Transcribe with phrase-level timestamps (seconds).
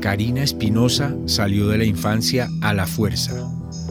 [0.00, 3.32] Karina Espinosa salió de la infancia a la fuerza.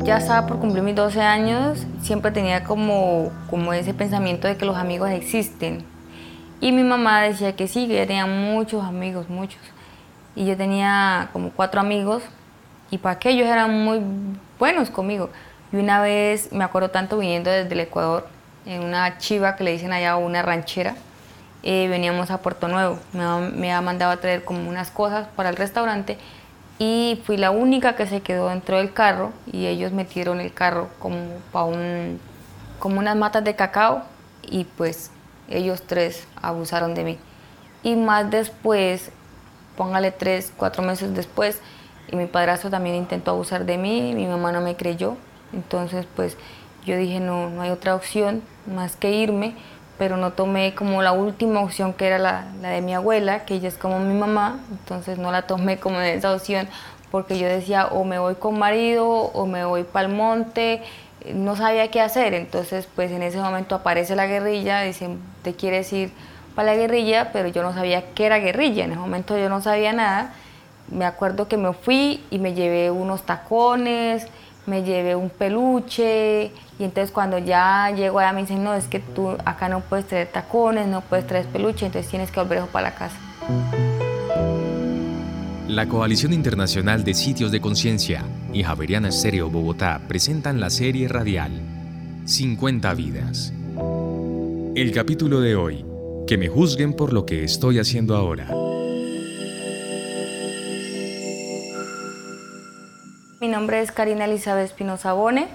[0.04, 4.66] Ya estaba por cumplir mis 12 años, siempre tenía como, como ese pensamiento de que
[4.66, 5.86] los amigos existen.
[6.60, 9.62] Y mi mamá decía que sí, que ella tenía muchos amigos, muchos.
[10.36, 12.24] Y yo tenía como cuatro amigos
[12.90, 14.02] y para que ellos eran muy
[14.58, 15.30] buenos conmigo.
[15.72, 18.28] Y una vez, me acuerdo tanto viniendo desde el Ecuador,
[18.66, 20.96] en una chiva que le dicen allá, una ranchera,
[21.64, 23.00] eh, veníamos a Puerto Nuevo.
[23.14, 26.18] Me, me ha mandado a traer como unas cosas para el restaurante
[26.80, 30.90] y fui la única que se quedó dentro del carro y ellos metieron el carro
[30.98, 31.20] como
[31.52, 32.20] para un,
[32.80, 34.02] como unas matas de cacao
[34.42, 35.12] y pues
[35.48, 37.20] ellos tres abusaron de mí.
[37.84, 39.12] Y más después,
[39.78, 41.60] póngale tres, cuatro meses después,
[42.12, 45.18] y mi padrastro también intentó abusar de mí, mi mamá no me creyó,
[45.54, 46.36] entonces pues
[46.86, 49.56] yo dije no, no hay otra opción más que irme,
[49.98, 53.56] pero no tomé como la última opción que era la, la de mi abuela, que
[53.56, 56.68] ella es como mi mamá, entonces no la tomé como esa opción
[57.12, 60.82] porque yo decía o me voy con marido o me voy para el monte,
[61.34, 65.92] no sabía qué hacer, entonces pues en ese momento aparece la guerrilla, dicen te quieres
[65.94, 66.12] ir
[66.56, 69.62] para la guerrilla, pero yo no sabía qué era guerrilla, en ese momento yo no
[69.62, 70.34] sabía nada
[70.92, 74.28] me acuerdo que me fui y me llevé unos tacones,
[74.66, 79.00] me llevé un peluche y entonces cuando ya llego allá me dicen, no, es que
[79.00, 82.90] tú acá no puedes traer tacones, no puedes traer peluche, entonces tienes que volver para
[82.90, 83.18] la casa.
[85.68, 91.52] La Coalición Internacional de Sitios de Conciencia y Javeriana Estéreo Bogotá presentan la serie radial
[92.26, 93.54] 50 vidas.
[94.76, 95.86] El capítulo de hoy,
[96.28, 98.48] que me juzguen por lo que estoy haciendo ahora.
[103.42, 105.48] Mi nombre es Karina Elizabeth Espinosa Bone,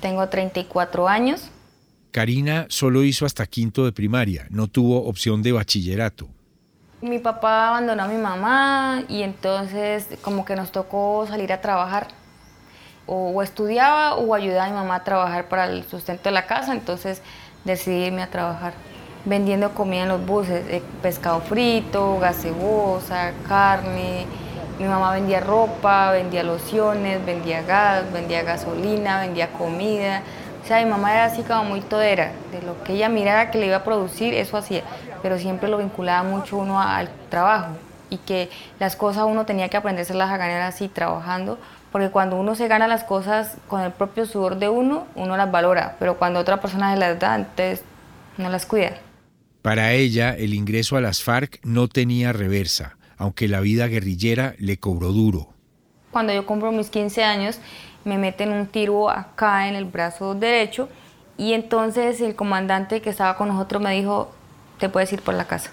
[0.00, 1.50] tengo 34 años.
[2.10, 6.26] Karina solo hizo hasta quinto de primaria, no tuvo opción de bachillerato.
[7.02, 12.08] Mi papá abandonó a mi mamá y entonces como que nos tocó salir a trabajar.
[13.04, 16.72] O, estudiaba o ayudaba a mi mamá a trabajar para el sustento de la casa,
[16.72, 17.20] entonces
[17.66, 18.72] decidí irme a trabajar
[19.26, 24.26] vendiendo comida en los buses, eh, pescado frito, gaseosa, carne,
[24.78, 30.22] mi mamá vendía ropa, vendía lociones, vendía gas, vendía gasolina, vendía comida.
[30.62, 33.58] O sea, mi mamá era así como muy todera, de lo que ella mirara que
[33.58, 34.82] le iba a producir, eso hacía,
[35.22, 37.76] pero siempre lo vinculaba mucho uno al trabajo.
[38.10, 38.48] Y que
[38.80, 41.58] las cosas uno tenía que aprendérselas a ganar así, trabajando,
[41.92, 45.50] porque cuando uno se gana las cosas con el propio sudor de uno, uno las
[45.50, 47.82] valora, pero cuando otra persona se las da, entonces
[48.38, 48.94] no las cuida.
[49.62, 54.78] Para ella, el ingreso a las FARC no tenía reversa aunque la vida guerrillera le
[54.78, 55.48] cobró duro.
[56.10, 57.58] Cuando yo compro mis 15 años,
[58.04, 60.88] me meten un tiro acá en el brazo derecho
[61.36, 64.30] y entonces el comandante que estaba con nosotros me dijo,
[64.78, 65.72] te puedes ir por la casa.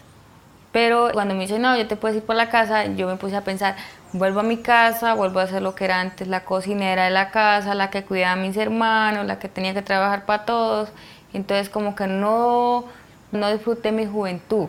[0.72, 3.35] Pero cuando me dice, no, yo te puedes ir por la casa, yo me puse
[3.35, 3.75] a pensar,
[4.13, 7.29] vuelvo a mi casa, vuelvo a hacer lo que era antes la cocinera de la
[7.29, 10.90] casa, la que cuidaba a mis hermanos, la que tenía que trabajar para todos.
[11.34, 12.85] Entonces como que no,
[13.31, 14.68] no disfruté mi juventud.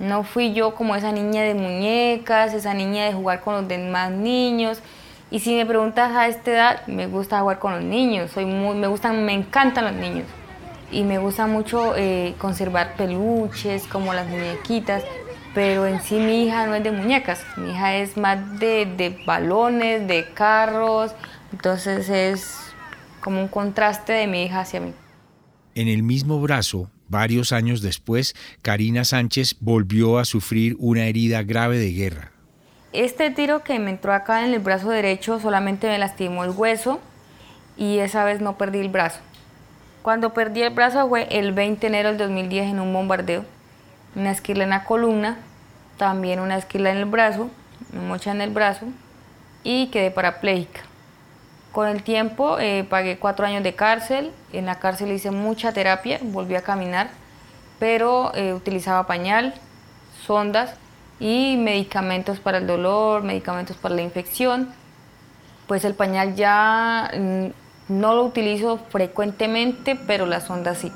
[0.00, 4.10] No fui yo como esa niña de muñecas, esa niña de jugar con los demás
[4.10, 4.80] niños.
[5.30, 8.30] Y si me preguntas a esta edad, me gusta jugar con los niños.
[8.30, 10.24] Soy muy, me gustan, me encantan los niños.
[10.90, 15.04] Y me gusta mucho eh, conservar peluches, como las muñequitas.
[15.54, 17.44] Pero en sí mi hija no es de muñecas.
[17.58, 21.14] Mi hija es más de, de balones, de carros.
[21.52, 22.56] Entonces es
[23.20, 24.94] como un contraste de mi hija hacia mí.
[25.74, 31.76] En el mismo brazo Varios años después, Karina Sánchez volvió a sufrir una herida grave
[31.76, 32.30] de guerra.
[32.92, 37.00] Este tiro que me entró acá en el brazo derecho solamente me lastimó el hueso
[37.76, 39.18] y esa vez no perdí el brazo.
[40.02, 43.44] Cuando perdí el brazo fue el 20 de enero del 2010 en un bombardeo.
[44.14, 45.38] Una esquila en la columna,
[45.98, 47.50] también una esquila en el brazo,
[47.92, 48.86] me mocha en el brazo
[49.64, 50.82] y quedé parapléjica.
[51.72, 56.18] Con el tiempo eh, pagué cuatro años de cárcel, en la cárcel hice mucha terapia,
[56.20, 57.10] volví a caminar,
[57.78, 59.54] pero eh, utilizaba pañal,
[60.26, 60.74] sondas
[61.20, 64.68] y medicamentos para el dolor, medicamentos para la infección.
[65.68, 67.46] Pues el pañal ya mm,
[67.88, 70.90] no lo utilizo frecuentemente, pero la sonda sí.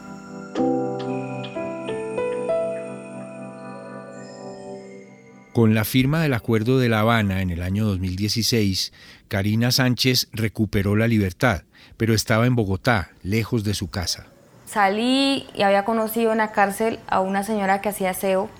[5.55, 8.93] Con la firma del Acuerdo de La Habana en el año 2016,
[9.29, 11.63] Karina Sánchez recuperó la libertad,
[11.97, 14.27] pero estaba en Bogotá, lejos de su casa.
[14.67, 18.51] Salí y había conocido en la cárcel a una señora que hacía aseo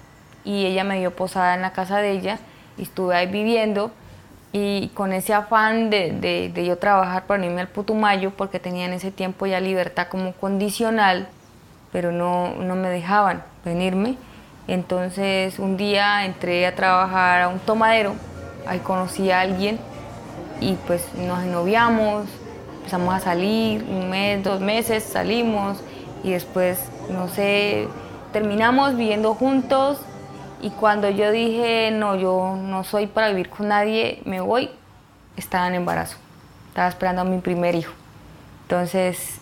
[0.45, 2.39] y ella me dio posada en la casa de ella
[2.79, 3.91] y estuve ahí viviendo
[4.53, 9.11] y con ese afán de, yo trabajar para irme al Putumayo porque tenía en ese
[9.11, 11.27] tiempo ya libertad como condicional,
[11.91, 14.17] pero no, no me dejaban venirme
[14.67, 18.15] Entonces un día entré a trabajar a un tomadero,
[18.67, 19.79] ahí conocí a alguien
[20.61, 22.27] y pues nos ennoviamos,
[22.79, 25.83] empezamos a salir, un mes, dos meses salimos
[26.23, 26.79] y después,
[27.11, 27.89] no sé,
[28.33, 29.99] terminamos viviendo juntos
[30.63, 34.71] y cuando yo dije, no, yo no soy para vivir con nadie, me voy,
[35.37, 36.17] estaba en embarazo,
[36.69, 37.93] estaba esperando a mi primer hijo.
[38.63, 39.41] Entonces,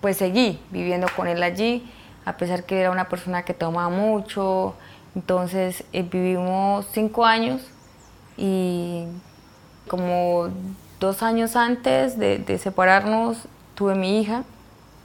[0.00, 1.88] pues seguí viviendo con él allí
[2.30, 4.74] a pesar que era una persona que tomaba mucho.
[5.14, 7.60] Entonces eh, vivimos cinco años
[8.36, 9.04] y
[9.88, 10.48] como
[11.00, 14.44] dos años antes de, separarnos tuve mi hija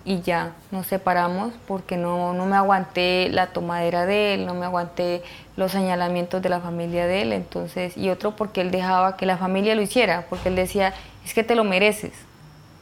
[0.04, 4.66] y ya nos separamos porque no, no, me aguanté la tomadera de él, no me
[4.66, 5.24] aguanté
[5.58, 9.38] los señalamientos de la familia de él, entonces, y otro porque él dejaba que la
[9.38, 10.94] familia lo hiciera, porque él decía,
[11.26, 12.14] es que te lo mereces,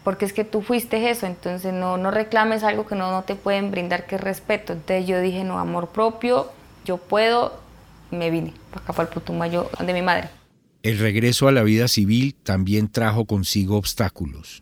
[0.04, 3.36] porque es que tú fuiste eso, entonces no, no reclames algo que no, no te
[3.36, 4.74] pueden brindar, que respeto.
[4.74, 6.52] Entonces yo dije, no, amor propio,
[6.86, 7.60] yo puedo,
[8.12, 10.30] me vine para acá, para el Putumayo de mi madre.
[10.84, 14.62] El regreso a la vida civil también trajo consigo obstáculos.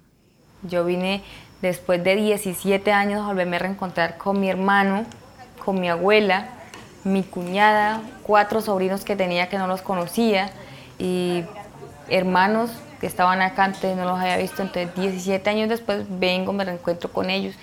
[0.62, 1.24] Yo vine
[1.64, 5.06] después de 17 años a volverme a reencontrar con mi hermano,
[5.66, 6.50] con mi abuela,
[7.04, 10.52] mi cuñada, cuatro sobrinos que tenía que no los conocía
[11.00, 11.44] y
[12.10, 12.72] hermanos
[13.02, 17.12] que estaban acá antes, no los había visto, entonces 17 años después vengo, me reencuentro
[17.12, 17.56] con ellos.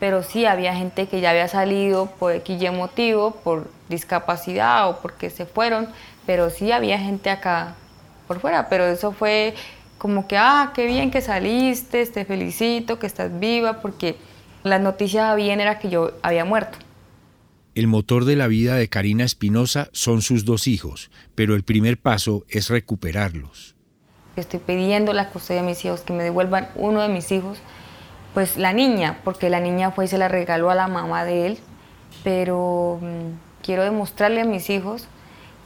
[0.00, 5.30] Pero sí había gente que ya había salido por X motivo, por discapacidad o porque
[5.30, 5.88] se fueron,
[6.26, 7.76] pero sí había gente acá
[8.26, 9.54] por fuera, pero eso fue
[9.96, 14.16] como que, ah, qué bien que saliste, te felicito, que estás viva, porque
[14.64, 16.78] las noticias bien era que yo había muerto.
[17.76, 21.96] El motor de la vida de Karina Espinosa son sus dos hijos, pero el primer
[21.96, 23.76] paso es recuperarlos
[24.40, 27.58] estoy pidiendo la custodia de mis hijos, que me devuelvan uno de mis hijos,
[28.34, 31.46] pues la niña, porque la niña fue y se la regaló a la mamá de
[31.46, 31.58] él,
[32.24, 35.06] pero mm, quiero demostrarle a mis hijos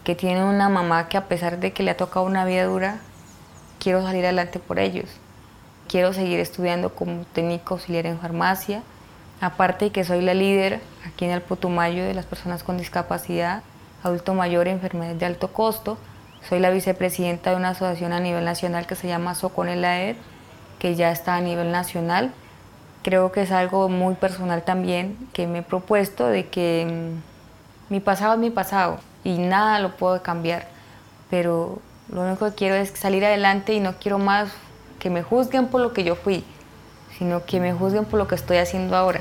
[0.04, 2.98] que tienen una mamá que a pesar de que le ha tocado una vida dura,
[3.78, 5.08] quiero salir adelante por ellos.
[5.88, 8.82] Quiero seguir estudiando como técnico auxiliar en farmacia,
[9.40, 13.62] aparte de que soy la líder aquí en el Putumayo de las personas con discapacidad,
[14.02, 15.98] adulto mayor, enfermedades de alto costo,
[16.48, 20.16] soy la vicepresidenta de una asociación a nivel nacional que se llama Soconelaed,
[20.78, 22.32] que ya está a nivel nacional.
[23.02, 26.86] Creo que es algo muy personal también que me he propuesto de que
[27.90, 30.66] mm, mi pasado es mi pasado y nada lo puedo cambiar,
[31.30, 31.80] pero
[32.12, 34.50] lo único que quiero es salir adelante y no quiero más
[34.98, 36.44] que me juzguen por lo que yo fui,
[37.18, 39.20] sino que me juzguen por lo que estoy haciendo ahora.